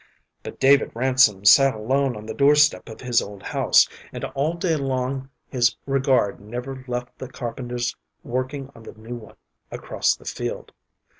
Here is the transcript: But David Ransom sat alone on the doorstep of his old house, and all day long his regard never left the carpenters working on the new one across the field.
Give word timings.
But 0.41 0.59
David 0.59 0.89
Ransom 0.95 1.45
sat 1.45 1.75
alone 1.75 2.15
on 2.15 2.25
the 2.25 2.33
doorstep 2.33 2.89
of 2.89 3.01
his 3.01 3.21
old 3.21 3.43
house, 3.43 3.87
and 4.11 4.23
all 4.25 4.55
day 4.55 4.75
long 4.75 5.29
his 5.47 5.75
regard 5.85 6.39
never 6.39 6.83
left 6.87 7.19
the 7.19 7.27
carpenters 7.29 7.95
working 8.23 8.71
on 8.73 8.81
the 8.81 8.93
new 8.95 9.13
one 9.17 9.35
across 9.69 10.15
the 10.15 10.25
field. 10.25 10.71